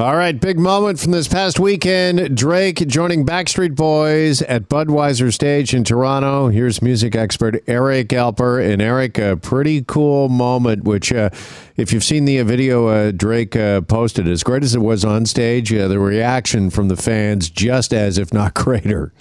All 0.00 0.16
right, 0.16 0.40
big 0.40 0.58
moment 0.58 0.98
from 0.98 1.12
this 1.12 1.28
past 1.28 1.60
weekend. 1.60 2.34
Drake 2.34 2.88
joining 2.88 3.26
Backstreet 3.26 3.76
Boys 3.76 4.40
at 4.40 4.66
Budweiser 4.66 5.30
Stage 5.30 5.74
in 5.74 5.84
Toronto. 5.84 6.48
Here's 6.48 6.80
music 6.80 7.14
expert 7.14 7.62
Eric 7.66 8.08
Alper. 8.08 8.66
And 8.66 8.80
Eric, 8.80 9.18
a 9.18 9.36
pretty 9.36 9.84
cool 9.84 10.30
moment, 10.30 10.84
which, 10.84 11.12
uh, 11.12 11.28
if 11.76 11.92
you've 11.92 12.02
seen 12.02 12.24
the 12.24 12.40
video 12.44 12.86
uh, 12.86 13.10
Drake 13.10 13.54
uh, 13.54 13.82
posted, 13.82 14.26
as 14.26 14.42
great 14.42 14.62
as 14.62 14.74
it 14.74 14.78
was 14.80 15.04
on 15.04 15.26
stage, 15.26 15.70
uh, 15.70 15.86
the 15.86 15.98
reaction 15.98 16.70
from 16.70 16.88
the 16.88 16.96
fans 16.96 17.50
just 17.50 17.92
as, 17.92 18.16
if 18.16 18.32
not 18.32 18.54
greater. 18.54 19.12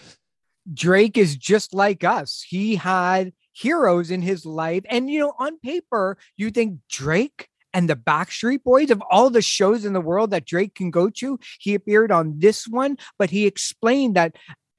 Drake 0.73 1.17
is 1.17 1.35
just 1.35 1.73
like 1.73 2.05
us. 2.05 2.45
He 2.47 2.77
had 2.77 3.33
heroes 3.51 4.11
in 4.11 4.21
his 4.21 4.45
life. 4.45 4.83
And, 4.89 5.09
you 5.09 5.19
know, 5.19 5.33
on 5.39 5.59
paper, 5.59 6.17
you 6.37 6.51
think 6.51 6.79
Drake 6.89 7.48
and 7.73 7.89
the 7.89 7.95
Backstreet 7.95 8.63
Boys 8.63 8.91
of 8.91 9.01
all 9.09 9.29
the 9.29 9.41
shows 9.41 9.85
in 9.85 9.93
the 9.93 10.01
world 10.01 10.31
that 10.31 10.45
Drake 10.45 10.75
can 10.75 10.91
go 10.91 11.09
to. 11.09 11.39
He 11.59 11.75
appeared 11.75 12.11
on 12.11 12.39
this 12.39 12.67
one, 12.67 12.97
but 13.17 13.29
he 13.29 13.45
explained 13.45 14.15
that 14.15 14.35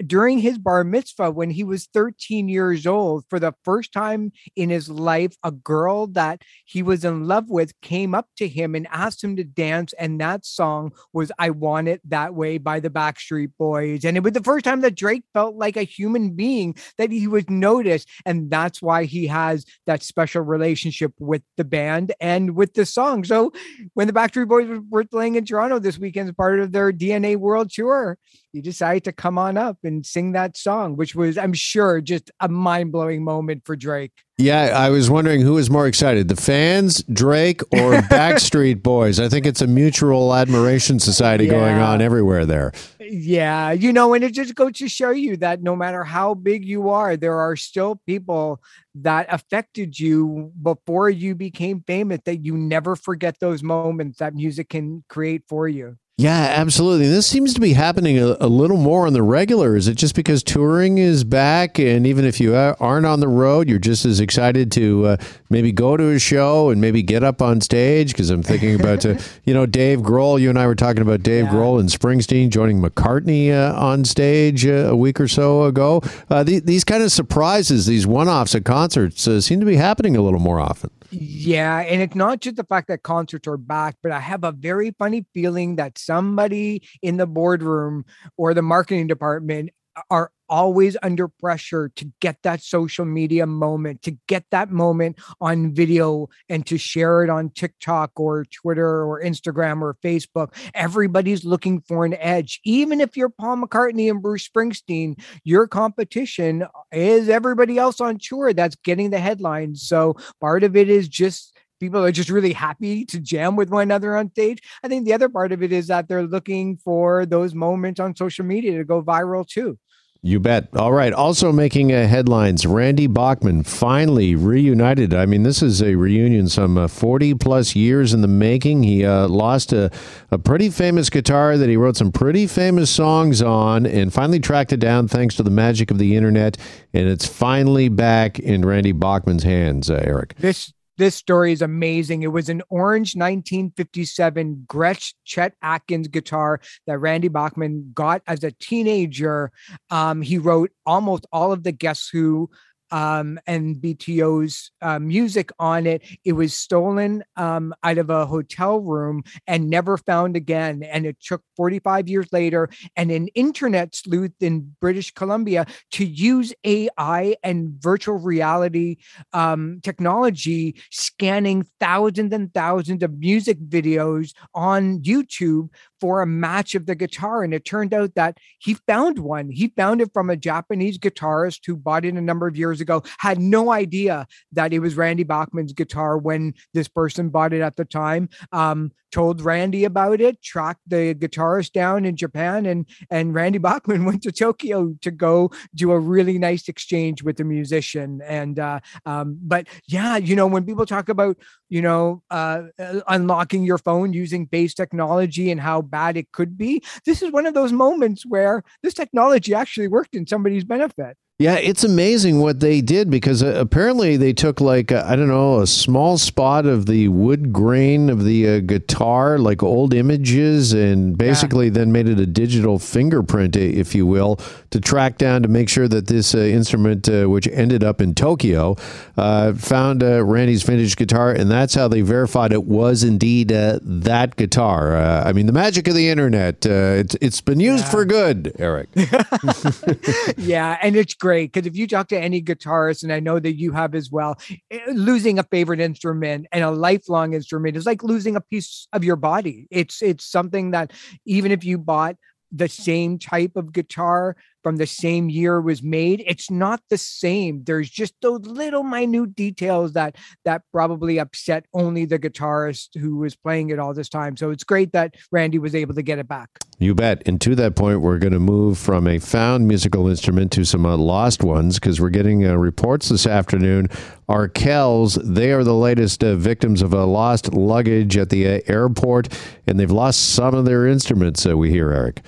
during 0.07 0.39
his 0.39 0.59
bar 0.59 0.85
mitzvah 0.85 1.31
when 1.31 1.51
he 1.51 1.65
was 1.65 1.87
13 1.93 2.49
years 2.49 2.87
old 2.87 3.25
for 3.29 3.39
the 3.39 3.55
first 3.65 3.93
time 3.93 4.33
in 4.57 4.71
his 4.71 4.89
life 4.89 5.37
a 5.45 5.51
girl 5.51 6.07
that 6.07 6.43
he 6.65 6.83
was 6.83 7.05
in 7.05 7.27
love 7.27 7.49
with 7.49 7.79
came 7.81 8.15
up 8.15 8.27
to 8.37 8.49
him 8.49 8.75
and 8.75 8.87
asked 8.91 9.23
him 9.23 9.37
to 9.37 9.45
dance 9.45 9.93
and 9.99 10.21
that 10.21 10.45
song 10.45 10.93
was 11.13 11.31
i 11.39 11.51
want 11.51 11.89
it 11.89 12.01
that 12.09 12.35
way 12.35 12.59
by 12.59 12.81
the 12.81 12.91
backstreet 12.91 13.53
boys. 13.59 14.05
And 14.05 14.17
it 14.17 14.23
was 14.23 14.33
the 14.33 14.43
first 14.43 14.65
time 14.65 14.81
that 14.81 14.95
drake 14.95 15.23
felt 15.33 15.57
like 15.57 15.77
a 15.77 15.83
human 15.83 16.31
being 16.31 16.75
that 16.99 17.11
he 17.11 17.27
was 17.27 17.49
noticed 17.49 18.09
and 18.27 18.51
that's 18.51 18.83
why 18.83 19.05
he 19.05 19.27
has 19.27 19.65
that 19.87 20.03
special 20.03 20.43
relationship 20.43 21.13
with 21.19 21.43
the 21.57 21.65
band 21.65 22.13
and 22.21 22.57
with 22.57 22.75
the 22.75 22.87
song. 22.87 23.25
So 23.25 23.53
when 23.95 24.07
the 24.07 24.13
backstreet 24.13 24.49
boys 24.49 24.69
were 24.91 25.05
playing 25.05 25.37
in 25.37 25.45
toronto 25.45 25.79
this 25.79 25.99
weekend 25.99 26.29
as 26.29 26.35
part 26.35 26.61
of 26.61 26.73
their 26.73 26.93
dna 26.93 27.37
world 27.37 27.71
tour 27.71 28.19
he 28.53 28.61
decided 28.61 29.05
to 29.05 29.13
come 29.13 29.39
on 29.39 29.57
up 29.57 29.79
and 29.85 30.05
sing 30.05 30.33
that 30.33 30.57
song, 30.57 30.97
which 30.97 31.15
was, 31.15 31.39
I'm 31.39 31.53
sure, 31.53 32.01
just 32.01 32.31
a 32.41 32.49
mind 32.49 32.93
blowing 32.93 33.23
moment 33.23 33.63
for 33.65 33.77
Drake. 33.77 34.13
Yeah, 34.39 34.73
I 34.75 34.89
was 34.89 35.11
wondering 35.11 35.43
who 35.43 35.55
was 35.55 35.69
more 35.69 35.87
excited, 35.87 36.29
the 36.29 36.37
fans, 36.37 37.03
Drake, 37.03 37.63
or 37.73 37.93
Backstreet 38.11 38.83
Boys. 38.83 39.21
I 39.21 39.29
think 39.29 39.45
it's 39.45 39.61
a 39.61 39.67
mutual 39.67 40.35
admiration 40.35 40.99
society 40.99 41.45
yeah. 41.45 41.51
going 41.51 41.77
on 41.77 42.01
everywhere 42.01 42.47
there. 42.47 42.73
Yeah, 42.99 43.73
you 43.73 43.93
know, 43.93 44.15
and 44.15 44.25
it 44.25 44.33
just 44.33 44.55
goes 44.55 44.73
to 44.79 44.89
show 44.89 45.11
you 45.11 45.37
that 45.39 45.63
no 45.63 45.77
matter 45.77 46.05
how 46.05 46.35
big 46.35 46.65
you 46.65 46.89
are, 46.89 47.17
there 47.17 47.39
are 47.39 47.55
still 47.55 48.01
people 48.07 48.63
that 48.95 49.27
affected 49.29 50.01
you 50.01 50.53
before 50.63 51.11
you 51.11 51.35
became 51.35 51.85
famous 51.87 52.21
that 52.25 52.39
you 52.39 52.57
never 52.57 52.97
forget 52.97 53.39
those 53.41 53.63
moments 53.63 54.19
that 54.19 54.35
music 54.35 54.71
can 54.71 55.05
create 55.09 55.43
for 55.49 55.69
you. 55.69 55.97
Yeah, 56.21 56.53
absolutely. 56.55 57.09
This 57.09 57.27
seems 57.27 57.55
to 57.55 57.63
be 57.63 57.73
happening 57.73 58.19
a, 58.19 58.37
a, 58.41 58.47
little 58.47 58.77
more 58.77 59.07
on 59.07 59.15
the 59.15 59.23
regular. 59.23 59.75
Is 59.75 59.89
it 59.89 59.95
just 59.95 60.15
because 60.15 60.43
touring 60.43 60.99
is 60.99 61.25
back, 61.25 61.79
and 61.79 62.07
even 62.07 62.27
if 62.27 62.39
you 62.39 62.55
aren't 62.55 63.07
on 63.07 63.21
the 63.21 63.29
road, 63.29 63.71
you're 63.71 63.79
just 63.79 64.05
as 64.05 64.21
excited 64.21 64.71
to 64.73 65.07
uh, 65.07 65.17
maybe 65.49 65.73
go 65.73 65.97
to 65.97 66.11
a 66.11 66.19
show 66.19 66.69
and 66.69 66.79
maybe 66.79 67.03
get 67.03 67.25
up 67.25 67.41
on 67.41 67.63
stage? 67.63 68.13
Because 68.13 68.29
I'm 68.29 68.43
thinking 68.43 68.79
about, 68.79 69.07
uh, 69.07 69.15
you 69.45 69.55
know, 69.55 69.65
Dave 69.65 70.01
Grohl. 70.01 70.39
You 70.39 70.51
and 70.51 70.59
I 70.59 70.67
were 70.67 70.75
talking 70.75 71.01
about 71.01 71.23
Dave 71.23 71.47
yeah. 71.47 71.53
Grohl 71.53 71.81
and 71.81 71.89
Springsteen 71.89 72.51
joining 72.51 72.83
McCartney 72.83 73.51
uh, 73.51 73.75
on 73.81 74.05
stage 74.05 74.67
uh, 74.67 74.91
a 74.91 74.97
week 74.97 75.23
or 75.23 75.29
so 75.29 75.65
ago. 75.65 76.03
Uh, 76.29 76.43
the, 76.43 76.59
these 76.59 76.85
kind 76.85 77.03
of 77.03 77.11
surprises, 77.11 77.87
these 77.87 78.07
one-offs 78.07 78.55
at 78.55 78.67
concerts, 78.67 79.27
uh, 79.27 79.41
seem 79.41 79.59
to 79.59 79.65
be 79.65 79.77
happening 79.77 80.17
a 80.17 80.21
little 80.21 80.39
more 80.39 80.61
often. 80.61 80.91
Yeah, 81.13 81.81
and 81.81 82.01
it's 82.01 82.15
not 82.15 82.41
just 82.41 82.55
the 82.57 82.65
fact 82.65 82.87
that 82.89 83.03
concerts 83.03 83.49
are 83.49 83.57
back, 83.57 83.97
but 84.03 84.13
I 84.13 84.21
have 84.21 84.45
a 84.45 84.53
very 84.53 84.95
funny 84.97 85.27
feeling 85.35 85.75
that 85.77 85.99
somebody 85.99 86.83
in 87.03 87.17
the 87.17 87.27
boardroom 87.27 88.05
or 88.37 88.55
the 88.55 88.63
marketing 88.63 89.09
department 89.09 89.71
are 90.11 90.31
always 90.49 90.97
under 91.03 91.29
pressure 91.29 91.91
to 91.95 92.13
get 92.21 92.37
that 92.43 92.61
social 92.61 93.05
media 93.05 93.47
moment, 93.47 94.03
to 94.03 94.17
get 94.27 94.45
that 94.51 94.71
moment 94.71 95.19
on 95.41 95.73
video 95.73 96.29
and 96.49 96.67
to 96.67 96.77
share 96.77 97.23
it 97.23 97.31
on 97.31 97.51
TikTok 97.51 98.19
or 98.19 98.45
Twitter 98.45 99.05
or 99.05 99.23
Instagram 99.23 99.81
or 99.81 99.97
Facebook. 100.03 100.53
Everybody's 100.75 101.45
looking 101.45 101.81
for 101.83 102.05
an 102.05 102.15
edge. 102.15 102.61
Even 102.65 103.01
if 103.01 103.17
you're 103.17 103.29
Paul 103.29 103.59
McCartney 103.59 104.11
and 104.11 104.21
Bruce 104.21 104.49
Springsteen, 104.49 105.23
your 105.45 105.69
competition 105.69 106.67
is 106.91 107.29
everybody 107.29 107.79
else 107.79 108.01
on 108.01 108.19
tour 108.21 108.53
that's 108.53 108.77
getting 108.77 109.11
the 109.11 109.21
headlines. 109.21 109.83
So 109.83 110.17
part 110.41 110.65
of 110.65 110.77
it 110.77 110.91
is 110.91 111.09
just 111.09 111.57
people 111.79 112.05
are 112.05 112.13
just 112.13 112.29
really 112.29 112.53
happy 112.53 113.05
to 113.07 113.19
jam 113.19 113.57
with 113.57 113.71
one 113.71 113.85
another 113.85 114.17
on 114.17 114.31
stage. 114.31 114.61
I 114.83 114.89
think 114.89 115.05
the 115.05 115.15
other 115.15 115.29
part 115.29 115.53
of 115.53 115.63
it 115.63 115.73
is 115.73 115.87
that 115.87 116.09
they're 116.09 116.27
looking 116.27 116.77
for 116.77 117.25
those 117.25 117.55
moments 117.55 118.01
on 118.01 118.15
social 118.15 118.45
media 118.45 118.79
to 118.79 118.85
go 118.85 119.03
viral 119.03 119.47
too. 119.47 119.79
You 120.23 120.39
bet. 120.39 120.69
All 120.77 120.93
right. 120.93 121.15
Also 121.15 121.51
making 121.51 121.95
uh, 121.95 122.07
headlines, 122.07 122.67
Randy 122.67 123.07
Bachman 123.07 123.63
finally 123.63 124.35
reunited. 124.35 125.15
I 125.15 125.25
mean, 125.25 125.45
this 125.45 125.63
is 125.63 125.83
a 125.83 125.95
reunion 125.95 126.47
some 126.51 126.77
uh, 126.77 126.89
40 126.89 127.35
plus 127.35 127.75
years 127.75 128.13
in 128.13 128.21
the 128.21 128.29
making. 128.29 128.83
He 128.83 129.03
uh, 129.03 129.29
lost 129.29 129.73
a, 129.73 129.91
a 130.31 130.39
pretty 130.39 130.69
famous 130.69 131.09
guitar 131.09 131.57
that 131.57 131.71
he 131.71 131.77
wrote 131.79 131.97
some 131.97 132.13
pretty 132.13 132.47
famous 132.47 132.91
songs 132.91 133.41
on 133.41 133.87
and 133.87 134.13
finally 134.13 134.41
tracked 134.41 134.75
it 134.75 134.81
down 134.81 135.09
thanks 135.09 135.37
to 135.37 135.43
the 135.43 135.51
magic 135.51 135.91
of 135.91 135.97
the 135.97 136.15
internet. 136.17 136.59
And 136.93 137.09
it's 137.09 137.27
finally 137.27 137.89
back 137.89 138.39
in 138.39 138.63
Randy 138.63 138.93
Bachman's 138.93 139.45
hands, 139.45 139.89
uh, 139.89 140.03
Eric. 140.05 140.35
This 140.37 140.75
this 141.01 141.17
story 141.17 141.51
is 141.51 141.63
amazing. 141.63 142.23
It 142.23 142.31
was 142.31 142.51
an 142.51 142.61
orange 142.69 143.17
1957 143.17 144.67
Gretsch 144.69 145.15
Chet 145.25 145.55
Atkins 145.63 146.09
guitar 146.09 146.61
that 146.87 146.99
Randy 146.99 147.29
Bachman 147.29 147.93
got 147.95 148.21
as 148.27 148.45
a 148.45 148.51
teenager. 148.51 149.51
Um, 149.89 150.21
he 150.21 150.37
wrote 150.37 150.73
almost 150.85 151.25
all 151.33 151.53
of 151.53 151.63
the 151.63 151.73
Guess 151.73 152.11
Who 152.13 152.51
um, 152.91 153.39
and 153.47 153.77
BTO's 153.77 154.71
uh, 154.83 154.99
music 154.99 155.51
on 155.59 155.87
it. 155.87 156.03
It 156.25 156.33
was 156.33 156.55
stolen 156.55 157.25
um, 157.37 157.75
out 157.83 157.99
of 157.99 158.11
a 158.11 158.27
hotel 158.27 158.81
room 158.81 159.23
and 159.47 159.71
never 159.71 159.97
found 159.97 160.37
again. 160.37 160.83
And 160.83 161.07
it 161.07 161.17
took 161.21 161.43
45 161.57 162.09
years 162.09 162.27
later 162.33 162.69
and 162.97 163.11
an 163.11 163.29
internet 163.29 163.95
sleuth 163.95 164.33
in 164.41 164.75
British 164.81 165.13
Columbia 165.13 165.67
to 165.93 166.05
use 166.05 166.53
AI 166.65 167.37
and 167.43 167.71
virtual 167.81 168.19
reality 168.19 168.97
um, 169.33 169.81
technology, 169.83 170.77
scanning 170.91 171.67
thousands 171.79 172.33
and 172.33 172.53
thousands 172.53 173.03
of 173.03 173.19
music 173.19 173.59
videos 173.61 174.33
on 174.55 175.01
YouTube 175.01 175.69
for 176.01 176.23
a 176.23 176.27
match 176.27 176.75
of 176.75 176.87
the 176.87 176.95
guitar. 176.95 177.43
And 177.43 177.53
it 177.53 177.65
turned 177.65 177.93
out 177.93 178.15
that 178.15 178.39
he 178.59 178.75
found 178.75 179.19
one. 179.19 179.51
He 179.51 179.69
found 179.69 180.01
it 180.01 180.13
from 180.13 180.31
a 180.31 180.37
Japanese 180.37 180.99
guitarist 180.99 181.61
who 181.67 181.77
bought 181.77 182.05
it 182.05 182.15
a 182.15 182.21
number 182.21 182.47
of 182.47 182.57
years 182.57 182.80
ago, 182.81 183.03
had 183.19 183.39
no 183.39 183.73
idea 183.73 184.27
that 184.53 184.73
it 184.73 184.81
was 184.81 184.97
Randy 184.97 185.25
Bachman's 185.25 185.73
guitar 185.73 186.19
when 186.19 186.55
this 186.75 186.89
person 186.89 187.31
bought 187.31 187.53
it 187.53 187.61
at 187.61 187.77
the 187.77 187.85
time. 187.85 188.29
Um, 188.53 188.93
told 189.11 189.43
Randy 189.43 189.85
about 189.85 190.21
it, 190.21 190.43
tracked 190.43 190.81
the 190.87 191.15
guitarist 191.15 191.73
down 191.73 192.05
in 192.05 192.17
Japan, 192.17 192.67
and 192.67 192.87
and 193.11 193.35
Randy 193.35 193.59
Bachman 193.69 194.05
went 194.05 194.23
to 194.23 194.33
Tokyo 194.33 194.95
to 195.03 195.11
go 195.11 195.51
do 195.75 195.93
a 195.93 195.99
really 195.99 196.39
nice 196.39 196.69
exchange 196.69 197.23
with 197.23 197.37
the 197.37 197.45
musician. 197.45 198.21
And 198.25 198.59
uh, 198.59 198.81
um, 199.07 199.39
but 199.43 199.67
yeah, 199.87 200.17
you 200.17 200.37
know, 200.37 200.47
when 200.47 200.65
people 200.65 200.87
talk 200.87 201.09
about 201.09 201.37
you 201.69 201.83
know 201.83 202.23
uh, 202.31 202.63
uh, 202.79 203.01
unlocking 203.09 203.65
your 203.65 203.79
phone 203.79 204.13
using 204.13 204.47
base 204.47 204.75
technology 204.75 205.51
and 205.51 205.61
how 205.61 205.83
bad 205.83 206.17
it 206.17 206.33
could 206.33 206.57
be, 206.57 206.83
this 207.05 207.23
is 207.23 207.33
one 207.33 207.47
of 207.47 207.55
those 207.55 207.73
moments 207.73 208.25
where 208.27 208.63
this 208.83 208.95
technology 208.95 209.55
actually 209.55 209.89
worked 209.89 210.15
in 210.15 210.27
somebody's 210.27 210.65
benefit. 210.65 211.17
Yeah, 211.41 211.55
it's 211.55 211.85
amazing 211.85 212.41
what 212.41 212.61
they 212.61 212.83
did 212.83 213.09
because 213.09 213.43
uh, 213.43 213.55
apparently 213.57 214.19
they 214.19 214.35
took 214.35 214.61
like 214.61 214.93
I 214.93 215.17
don't 215.17 215.29
know 215.29 215.61
a 215.61 215.67
small 215.67 216.19
spot 216.19 216.67
of 216.67 216.85
the 216.85 217.09
wood 217.09 217.51
grain 217.51 218.11
of 218.11 218.25
the 218.27 218.47
uh, 218.47 218.61
guitar, 218.61 219.39
like 219.39 219.63
old 219.63 219.95
images, 219.95 220.75
and 220.75 221.17
basically 221.17 221.69
yeah. 221.69 221.73
then 221.73 221.93
made 221.93 222.11
it 222.11 222.21
a 222.21 222.27
digital 222.27 222.79
fingerprint, 222.79 223.57
if 223.57 223.95
you 223.95 224.07
will, 224.07 224.39
to 224.69 224.83
track 224.83 225.17
down 225.17 225.41
to 225.41 225.49
make 225.49 225.71
sure 225.71 225.89
that 225.89 226.09
this 226.09 226.35
uh, 226.35 226.41
instrument, 226.41 227.09
uh, 227.09 227.25
which 227.25 227.49
ended 227.49 227.83
up 227.83 228.03
in 228.03 228.15
Tokyo, 228.15 228.77
uh, 229.17 229.55
found 229.55 230.03
uh, 230.03 230.23
Randy's 230.23 230.63
vintage 230.63 230.95
guitar, 230.95 231.33
and 231.33 231.51
that's 231.51 231.73
how 231.73 231.89
they 231.89 232.03
verified 232.03 232.53
it 232.53 232.65
was 232.65 233.03
indeed 233.03 233.49
that 233.49 234.37
guitar. 234.37 234.95
I 234.95 235.33
mean, 235.33 235.47
the 235.47 235.53
magic 235.53 235.89
of 235.89 235.95
the 235.95 236.11
internet. 236.11 236.67
it's 236.67 237.17
it's 237.23 237.41
been 237.41 237.61
used 237.61 237.85
yeah. 237.85 237.91
for 237.91 238.05
good, 238.05 238.55
Eric. 238.59 238.91
yeah, 240.37 240.77
and 240.83 240.97
it's 240.97 241.15
great 241.15 241.30
great 241.31 241.53
because 241.53 241.67
if 241.67 241.77
you 241.77 241.87
talk 241.87 242.09
to 242.09 242.19
any 242.19 242.43
guitarist, 242.43 243.05
and 243.05 243.13
I 243.13 243.21
know 243.21 243.39
that 243.39 243.55
you 243.55 243.71
have 243.73 243.95
as 243.95 244.11
well, 244.11 244.37
eh, 244.73 244.81
losing 244.93 245.39
a 245.39 245.45
favorite 245.45 245.81
instrument 245.81 246.47
and 246.51 246.65
a 246.65 246.73
lifelong 246.73 247.35
instrument 247.35 247.77
is 247.77 247.87
like 247.87 248.03
losing 248.03 248.35
a 248.35 248.41
piece 248.41 248.89
of 248.93 249.05
your 249.05 249.15
body. 249.15 249.69
It's 249.71 250.03
it's 250.03 250.25
something 250.25 250.73
that 250.73 250.93
even 251.25 251.53
if 251.53 251.63
you 251.65 251.79
bought 251.79 252.17
the 252.51 252.69
same 252.69 253.17
type 253.17 253.53
of 253.55 253.73
guitar 253.73 254.37
from 254.63 254.77
the 254.77 254.87
same 254.87 255.31
year 255.31 255.61
was 255.61 255.83
made, 255.83 256.23
it's 256.27 256.51
not 256.51 256.81
the 256.91 256.99
same. 256.99 257.65
There's 257.65 257.91
just 257.91 258.15
those 258.21 258.41
little 258.41 258.83
minute 258.83 259.35
details 259.35 259.93
that 259.95 260.17
that 260.45 260.63
probably 260.73 261.19
upset 261.19 261.67
only 261.73 262.05
the 262.05 262.19
guitarist 262.19 262.99
who 262.99 263.17
was 263.17 263.37
playing 263.37 263.71
it 263.71 263.79
all 263.79 263.95
this 263.95 264.09
time. 264.09 264.37
So 264.37 264.51
it's 264.51 264.65
great 264.65 264.93
that 264.93 265.15
Randy 265.31 265.59
was 265.59 265.75
able 265.75 265.95
to 265.95 266.03
get 266.03 266.19
it 266.19 266.29
back. 266.29 266.51
You 266.79 266.95
bet. 266.95 267.23
And 267.27 267.39
to 267.43 267.55
that 267.57 267.77
point, 267.77 268.01
we're 268.01 268.19
going 268.19 268.33
to 268.33 268.39
move 268.39 268.79
from 268.79 269.07
a 269.07 269.19
found 269.19 269.69
musical 269.69 270.09
instrument 270.09 270.51
to 270.53 270.65
some 270.65 270.87
uh, 270.87 270.97
lost 270.97 271.43
ones 271.43 271.79
because 271.79 272.01
we're 272.01 272.09
getting 272.09 272.47
uh, 272.47 272.55
reports 272.55 273.11
this 273.11 273.27
afternoon. 273.27 273.89
Arkells, 274.31 275.21
they 275.23 275.53
are 275.53 275.63
the 275.63 275.75
latest 275.75 276.25
uh, 276.25 276.37
victims 276.37 276.81
of 276.81 276.95
a 276.95 277.05
lost 277.05 277.53
luggage 277.53 278.17
at 278.17 278.31
the 278.31 278.47
uh, 278.47 278.61
airport, 278.67 279.29
and 279.67 279.79
they've 279.79 279.91
lost 279.91 280.31
some 280.31 280.55
of 280.55 280.65
their 280.65 280.87
instruments, 280.87 281.45
uh, 281.45 281.57
we 281.57 281.71
hear, 281.71 281.91
Eric. 281.91 282.23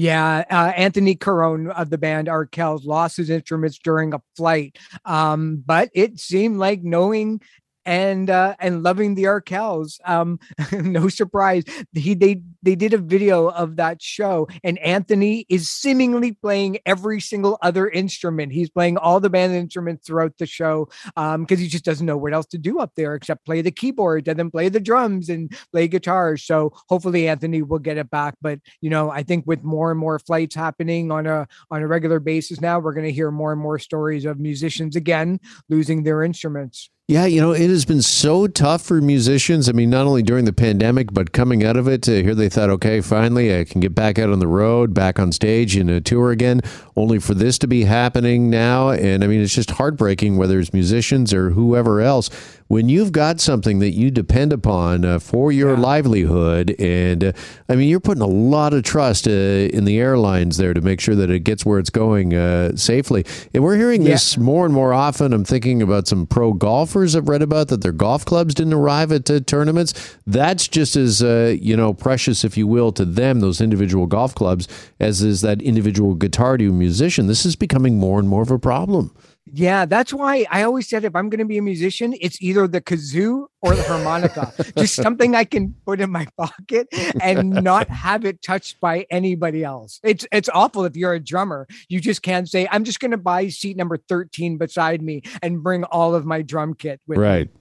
Yeah, 0.00 0.44
uh, 0.50 0.72
Anthony 0.74 1.14
Carone 1.14 1.70
of 1.70 1.90
the 1.90 1.98
band 1.98 2.28
Arkells 2.28 2.86
lost 2.86 3.18
his 3.18 3.28
instruments 3.28 3.78
during 3.78 4.14
a 4.14 4.22
flight, 4.34 4.78
um, 5.04 5.62
but 5.66 5.90
it 5.92 6.18
seemed 6.18 6.56
like 6.56 6.82
knowing 6.82 7.42
and 7.84 8.30
uh, 8.30 8.54
and 8.60 8.82
loving 8.82 9.14
the 9.14 9.24
Arkells. 9.24 10.00
Um, 10.04 10.38
no 10.72 11.08
surprise, 11.08 11.64
he 11.92 12.14
they 12.14 12.42
they 12.62 12.74
did 12.74 12.92
a 12.92 12.98
video 12.98 13.48
of 13.48 13.76
that 13.76 14.02
show, 14.02 14.48
and 14.62 14.78
Anthony 14.78 15.46
is 15.48 15.68
seemingly 15.68 16.32
playing 16.32 16.78
every 16.86 17.20
single 17.20 17.58
other 17.62 17.88
instrument. 17.88 18.52
He's 18.52 18.70
playing 18.70 18.96
all 18.98 19.20
the 19.20 19.30
band 19.30 19.54
instruments 19.54 20.06
throughout 20.06 20.38
the 20.38 20.46
show 20.46 20.88
because 21.14 21.34
um, 21.34 21.46
he 21.48 21.68
just 21.68 21.84
doesn't 21.84 22.06
know 22.06 22.16
what 22.16 22.34
else 22.34 22.46
to 22.46 22.58
do 22.58 22.78
up 22.78 22.92
there 22.96 23.14
except 23.14 23.44
play 23.46 23.62
the 23.62 23.70
keyboard 23.70 24.28
and 24.28 24.38
then 24.38 24.50
play 24.50 24.68
the 24.68 24.80
drums 24.80 25.28
and 25.28 25.52
play 25.72 25.88
guitars. 25.88 26.44
So 26.44 26.72
hopefully 26.88 27.28
Anthony 27.28 27.62
will 27.62 27.78
get 27.78 27.98
it 27.98 28.10
back. 28.10 28.34
But 28.40 28.60
you 28.80 28.90
know, 28.90 29.10
I 29.10 29.22
think 29.22 29.46
with 29.46 29.62
more 29.64 29.90
and 29.90 29.98
more 29.98 30.18
flights 30.18 30.54
happening 30.54 31.10
on 31.10 31.26
a 31.26 31.46
on 31.70 31.82
a 31.82 31.86
regular 31.86 32.20
basis 32.20 32.60
now, 32.60 32.78
we're 32.78 32.94
going 32.94 33.06
to 33.06 33.12
hear 33.12 33.30
more 33.30 33.52
and 33.52 33.60
more 33.60 33.78
stories 33.78 34.24
of 34.24 34.38
musicians 34.38 34.96
again 34.96 35.40
losing 35.68 36.02
their 36.02 36.22
instruments. 36.22 36.90
Yeah, 37.10 37.26
you 37.26 37.40
know, 37.40 37.50
it 37.50 37.68
has 37.68 37.84
been 37.84 38.02
so 38.02 38.46
tough 38.46 38.82
for 38.82 39.00
musicians. 39.00 39.68
I 39.68 39.72
mean, 39.72 39.90
not 39.90 40.06
only 40.06 40.22
during 40.22 40.44
the 40.44 40.52
pandemic, 40.52 41.12
but 41.12 41.32
coming 41.32 41.64
out 41.64 41.76
of 41.76 41.88
it. 41.88 42.08
Uh, 42.08 42.12
here 42.12 42.36
they 42.36 42.48
thought, 42.48 42.70
okay, 42.70 43.00
finally 43.00 43.58
I 43.58 43.64
can 43.64 43.80
get 43.80 43.96
back 43.96 44.16
out 44.16 44.30
on 44.30 44.38
the 44.38 44.46
road, 44.46 44.94
back 44.94 45.18
on 45.18 45.32
stage 45.32 45.76
in 45.76 45.88
a 45.88 46.00
tour 46.00 46.30
again, 46.30 46.60
only 46.94 47.18
for 47.18 47.34
this 47.34 47.58
to 47.58 47.66
be 47.66 47.82
happening 47.82 48.48
now. 48.48 48.90
And 48.90 49.24
I 49.24 49.26
mean, 49.26 49.40
it's 49.40 49.52
just 49.52 49.72
heartbreaking, 49.72 50.36
whether 50.36 50.60
it's 50.60 50.72
musicians 50.72 51.34
or 51.34 51.50
whoever 51.50 52.00
else 52.00 52.30
when 52.70 52.88
you've 52.88 53.10
got 53.10 53.40
something 53.40 53.80
that 53.80 53.94
you 53.94 54.12
depend 54.12 54.52
upon 54.52 55.04
uh, 55.04 55.18
for 55.18 55.50
your 55.50 55.74
yeah. 55.74 55.80
livelihood, 55.80 56.76
and 56.78 57.24
uh, 57.24 57.32
I 57.68 57.74
mean, 57.74 57.88
you're 57.88 57.98
putting 57.98 58.22
a 58.22 58.28
lot 58.28 58.72
of 58.72 58.84
trust 58.84 59.26
uh, 59.26 59.32
in 59.32 59.86
the 59.86 59.98
airlines 59.98 60.56
there 60.56 60.72
to 60.72 60.80
make 60.80 61.00
sure 61.00 61.16
that 61.16 61.30
it 61.30 61.40
gets 61.40 61.66
where 61.66 61.80
it's 61.80 61.90
going 61.90 62.32
uh, 62.32 62.76
safely. 62.76 63.26
And 63.52 63.64
we're 63.64 63.76
hearing 63.76 64.02
yeah. 64.02 64.12
this 64.12 64.38
more 64.38 64.64
and 64.64 64.72
more 64.72 64.94
often. 64.94 65.32
I'm 65.32 65.44
thinking 65.44 65.82
about 65.82 66.06
some 66.06 66.28
pro 66.28 66.52
golfers 66.52 67.16
I've 67.16 67.28
read 67.28 67.42
about 67.42 67.66
that 67.68 67.82
their 67.82 67.90
golf 67.90 68.24
clubs 68.24 68.54
didn't 68.54 68.74
arrive 68.74 69.10
at 69.10 69.28
uh, 69.28 69.40
tournaments. 69.40 70.16
That's 70.28 70.68
just 70.68 70.94
as 70.94 71.24
uh, 71.24 71.56
you 71.60 71.76
know 71.76 71.92
precious, 71.92 72.44
if 72.44 72.56
you 72.56 72.68
will, 72.68 72.92
to 72.92 73.04
them 73.04 73.40
those 73.40 73.60
individual 73.60 74.06
golf 74.06 74.32
clubs 74.36 74.68
as 75.00 75.22
is 75.22 75.40
that 75.40 75.60
individual 75.60 76.14
guitar 76.14 76.56
to 76.56 76.72
musician. 76.72 77.26
This 77.26 77.44
is 77.44 77.56
becoming 77.56 77.98
more 77.98 78.20
and 78.20 78.28
more 78.28 78.42
of 78.42 78.50
a 78.52 78.60
problem. 78.60 79.12
Yeah, 79.52 79.84
that's 79.84 80.12
why 80.12 80.46
I 80.50 80.62
always 80.62 80.88
said 80.88 81.04
if 81.04 81.16
I'm 81.16 81.28
going 81.28 81.40
to 81.40 81.44
be 81.44 81.58
a 81.58 81.62
musician, 81.62 82.14
it's 82.20 82.40
either 82.40 82.68
the 82.68 82.80
kazoo 82.80 83.46
or 83.62 83.74
the 83.74 83.82
harmonica, 83.82 84.52
just 84.78 84.94
something 84.94 85.34
I 85.34 85.44
can 85.44 85.74
put 85.84 86.00
in 86.00 86.10
my 86.10 86.26
pocket 86.36 86.88
and 87.20 87.50
not 87.50 87.88
have 87.88 88.24
it 88.24 88.42
touched 88.42 88.80
by 88.80 89.06
anybody 89.10 89.64
else. 89.64 90.00
It's 90.02 90.26
it's 90.32 90.48
awful 90.48 90.84
if 90.84 90.96
you're 90.96 91.14
a 91.14 91.20
drummer. 91.20 91.66
You 91.88 92.00
just 92.00 92.22
can't 92.22 92.48
say 92.48 92.68
I'm 92.70 92.84
just 92.84 93.00
going 93.00 93.10
to 93.10 93.18
buy 93.18 93.48
seat 93.48 93.76
number 93.76 93.96
13 93.96 94.56
beside 94.56 95.02
me 95.02 95.22
and 95.42 95.62
bring 95.62 95.84
all 95.84 96.14
of 96.14 96.24
my 96.24 96.42
drum 96.42 96.74
kit 96.74 97.00
with 97.06 97.18
right. 97.18 97.52
me. 97.52 97.59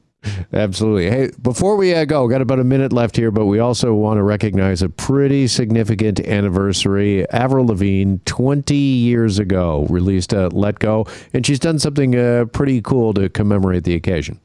Absolutely. 0.51 1.09
Hey, 1.09 1.31
before 1.41 1.77
we 1.77 1.93
uh, 1.93 2.05
go, 2.05 2.27
got 2.27 2.41
about 2.41 2.59
a 2.59 2.63
minute 2.63 2.91
left 2.91 3.15
here, 3.15 3.31
but 3.31 3.45
we 3.45 3.59
also 3.59 3.93
want 3.93 4.17
to 4.17 4.23
recognize 4.23 4.81
a 4.81 4.89
pretty 4.89 5.47
significant 5.47 6.19
anniversary. 6.19 7.29
Avril 7.29 7.67
Lavigne, 7.67 8.17
20 8.25 8.75
years 8.75 9.39
ago, 9.39 9.85
released 9.89 10.33
uh, 10.33 10.49
Let 10.51 10.79
Go, 10.79 11.05
and 11.33 11.45
she's 11.45 11.59
done 11.59 11.79
something 11.79 12.15
uh, 12.15 12.45
pretty 12.51 12.81
cool 12.81 13.13
to 13.13 13.29
commemorate 13.29 13.83
the 13.83 13.95
occasion. 13.95 14.39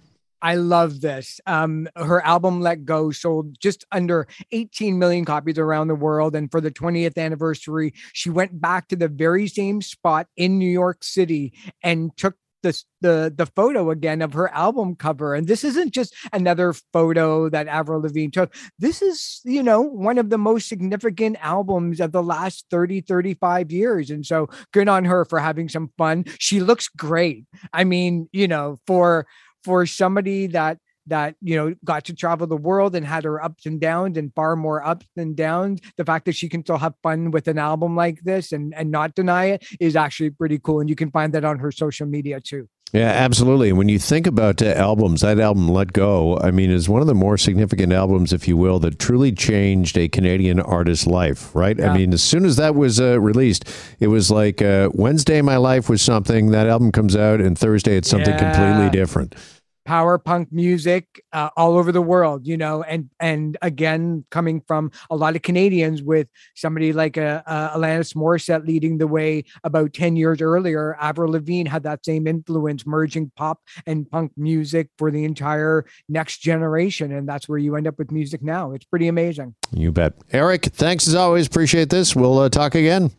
I 0.44 0.56
love 0.56 1.00
this. 1.00 1.41
Um, 1.47 1.88
her 1.97 2.20
album 2.20 2.61
Let 2.61 2.85
Go 2.85 3.11
sold 3.12 3.59
just 3.59 3.87
under 3.91 4.29
18 4.53 4.99
million 4.99 5.25
copies 5.25 5.59
around 5.59 5.88
the 5.88 5.94
world. 5.94 6.37
And 6.37 6.50
for 6.50 6.61
the 6.61 6.70
20th 6.70 7.17
anniversary, 7.17 7.94
she 8.12 8.29
went 8.29 8.61
back 8.61 8.88
to 8.88 8.97
the 8.97 9.09
very 9.09 9.49
same 9.49 9.81
spot 9.81 10.27
in 10.37 10.59
New 10.59 10.70
York 10.70 11.03
City 11.03 11.55
and 11.82 12.15
took 12.19 12.37
the 12.64 12.82
the 13.02 13.32
the 13.37 13.46
photo 13.46 13.90
again 13.90 14.22
of 14.22 14.32
her 14.32 14.49
album 14.49 14.96
cover 14.96 15.34
and 15.34 15.46
this 15.46 15.62
isn't 15.62 15.93
just 15.93 16.14
another 16.32 16.72
photo 16.93 17.49
that 17.50 17.69
Avril 17.69 18.00
Lavigne 18.00 18.31
took. 18.31 18.52
This 18.78 19.02
is 19.02 19.40
you 19.44 19.62
know 19.62 19.82
one 19.82 20.19
of 20.19 20.31
the 20.31 20.38
most 20.38 20.69
significant 20.69 21.37
albums 21.40 22.00
of 22.00 22.11
the 22.11 22.22
last 22.22 22.64
30 22.70 23.02
35 23.02 23.70
years 23.70 24.11
and 24.11 24.25
so 24.26 24.49
good 24.72 24.88
on 24.88 25.05
her 25.05 25.25
for 25.25 25.38
having 25.38 25.69
some 25.69 25.90
fun. 25.99 26.25
She 26.40 26.61
looks 26.61 26.88
great. 26.88 27.44
I 27.72 27.84
mean 27.84 28.28
you 28.32 28.49
know 28.49 28.78
for 28.87 29.26
for 29.62 29.87
somebody 29.87 30.46
that 30.49 30.78
that 31.06 31.35
you 31.41 31.56
know 31.56 31.75
got 31.85 32.05
to 32.05 32.15
travel 32.15 32.47
the 32.47 32.56
world 32.56 32.95
and 32.95 33.06
had 33.06 33.25
her 33.25 33.43
ups 33.43 33.67
and 33.67 33.81
downs 33.81 34.17
and 34.17 34.35
far 34.35 34.56
more 34.56 34.85
ups 34.85 35.06
than 35.17 35.35
downs 35.35 35.81
the 35.97 36.05
fact 36.05 36.25
that 36.25 36.35
she 36.35 36.49
can 36.49 36.62
still 36.62 36.79
have 36.79 36.95
fun 37.03 37.31
with 37.31 37.49
an 37.49 37.59
album 37.59 37.97
like 37.97 38.21
this 38.23 38.53
and 38.53 38.75
and 38.75 38.91
not 38.91 39.15
deny 39.15 39.47
it 39.47 39.67
is 39.81 39.97
actually 39.97 40.31
pretty 40.31 40.59
cool 40.59 40.81
and 40.81 40.89
you 40.89 40.97
can 40.97 41.11
find 41.11 41.33
that 41.33 41.45
on 41.45 41.59
her 41.59 41.71
social 41.71 42.06
media 42.06 42.41
too 42.41 42.69
yeah, 42.95 43.09
absolutely. 43.09 43.71
And 43.71 43.79
when 43.79 43.89
you 43.89 43.99
think 43.99 44.25
about 44.25 44.62
uh, 44.62 44.67
albums, 44.67 45.23
that 45.23 45.41
album 45.41 45.69
"Let 45.69 45.93
Go," 45.93 46.39
I 46.39 46.53
mean, 46.53 46.71
is 46.71 46.89
one 46.89 47.01
of 47.01 47.09
the 47.09 47.15
more 47.15 47.37
significant 47.37 47.93
albums, 47.93 48.33
if 48.33 48.47
you 48.47 48.56
will, 48.56 48.79
that 48.79 49.01
truly 49.01 49.33
changed 49.33 49.99
a 49.99 50.09
Canadian 50.09 50.61
artist's 50.61 51.05
life. 51.05 51.53
Right? 51.56 51.77
Yeah. 51.77 51.91
I 51.91 51.99
mean, 51.99 52.12
as 52.12 52.23
soon 52.23 52.45
as 52.45 52.55
that 52.56 52.77
was 52.77 53.01
uh, 53.01 53.21
released, 53.21 53.69
it 53.99 54.06
was 54.06 54.31
like 54.31 54.62
uh, 54.62 54.91
Wednesday, 54.95 55.43
my 55.43 55.56
life 55.56 55.89
was 55.89 56.03
something. 56.03 56.53
That 56.53 56.69
album 56.69 56.93
comes 56.93 57.17
out, 57.17 57.41
and 57.41 57.59
Thursday, 57.59 57.97
it's 57.97 58.09
something 58.09 58.33
yeah. 58.33 58.53
completely 58.53 58.97
different 58.97 59.35
power 59.84 60.19
punk 60.19 60.48
music 60.52 61.22
uh, 61.32 61.50
all 61.56 61.76
over 61.76 61.92
the 61.92 62.02
world 62.02 62.46
you 62.46 62.56
know 62.56 62.82
and 62.82 63.10
and 63.20 63.56
again 63.62 64.25
coming 64.31 64.60
from 64.66 64.90
a 65.10 65.16
lot 65.16 65.36
of 65.36 65.42
canadians 65.42 66.02
with 66.02 66.28
somebody 66.54 66.92
like 66.92 67.16
a, 67.16 67.42
uh, 67.46 67.52
a 67.54 67.76
uh, 67.76 67.76
alanis 67.76 68.14
morissette 68.14 68.66
leading 68.66 68.98
the 68.98 69.06
way 69.06 69.44
about 69.64 69.92
10 69.92 70.16
years 70.16 70.40
earlier 70.40 70.96
avril 71.00 71.32
lavigne 71.32 71.69
had 71.69 71.82
that 71.82 72.04
same 72.04 72.26
influence 72.26 72.86
merging 72.86 73.31
pop 73.36 73.60
and 73.86 74.10
punk 74.10 74.32
music 74.36 74.88
for 74.98 75.10
the 75.10 75.25
entire 75.25 75.84
next 76.08 76.38
generation 76.38 77.12
and 77.12 77.28
that's 77.28 77.48
where 77.48 77.58
you 77.58 77.76
end 77.76 77.86
up 77.86 77.98
with 77.98 78.10
music 78.10 78.42
now. 78.42 78.72
It's 78.72 78.84
pretty 78.84 79.08
amazing. 79.08 79.54
You 79.72 79.92
bet. 79.92 80.14
Eric 80.32 80.66
thanks 80.66 81.06
as 81.08 81.14
always. 81.14 81.46
Appreciate 81.46 81.90
this. 81.90 82.14
We'll 82.14 82.38
uh, 82.38 82.48
talk 82.48 82.75
again. 82.75 83.10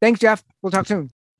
Thanks 0.00 0.20
jeff. 0.20 0.42
We'll 0.62 0.72
talk 0.72 0.86
soon 0.86 1.10